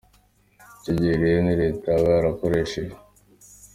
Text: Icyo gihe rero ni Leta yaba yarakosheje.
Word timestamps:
Icyo 0.77 0.91
gihe 0.99 1.13
rero 1.23 1.39
ni 1.43 1.53
Leta 1.61 1.85
yaba 1.93 2.07
yarakosheje. 2.17 2.95